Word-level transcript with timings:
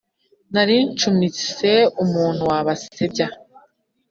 Naricumise 0.53 1.71
umuntu 2.03 2.41
wa 2.49 2.59
Basebya 2.65 3.27